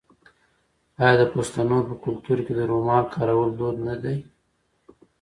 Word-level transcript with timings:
آیا 1.03 1.15
د 1.21 1.23
پښتنو 1.33 1.77
په 1.87 1.93
کلتور 2.03 2.37
کې 2.45 2.53
د 2.55 2.61
رومال 2.71 3.05
کارول 3.15 3.49
دود 3.59 3.77
نه 3.87 3.95
دی؟ 4.03 4.17